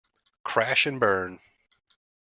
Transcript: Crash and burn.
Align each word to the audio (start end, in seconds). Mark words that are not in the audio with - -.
Crash 0.43 0.87
and 0.87 0.99
burn. 0.99 1.37